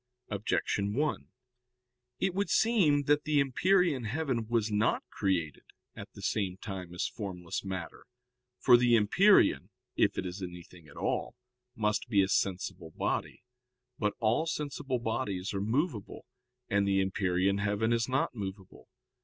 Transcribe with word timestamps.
Objection 0.29 0.95
1: 0.95 1.27
It 2.19 2.33
would 2.33 2.49
seem 2.49 3.03
that 3.03 3.23
the 3.23 3.39
empyrean 3.39 4.05
heaven 4.05 4.47
was 4.47 4.71
not 4.71 5.03
created 5.11 5.61
at 5.95 6.11
the 6.13 6.23
same 6.23 6.57
time 6.57 6.91
as 6.91 7.05
formless 7.07 7.63
matter. 7.63 8.07
For 8.57 8.77
the 8.77 8.95
empyrean, 8.97 9.69
if 9.95 10.17
it 10.17 10.25
is 10.25 10.41
anything 10.41 10.87
at 10.87 10.97
all, 10.97 11.35
must 11.75 12.09
be 12.09 12.23
a 12.23 12.29
sensible 12.29 12.89
body. 12.89 13.43
But 13.99 14.15
all 14.19 14.47
sensible 14.47 14.97
bodies 14.97 15.53
are 15.53 15.61
movable, 15.61 16.25
and 16.67 16.87
the 16.87 16.99
empyrean 16.99 17.59
heaven 17.59 17.93
is 17.93 18.09
not 18.09 18.33
movable. 18.33 18.87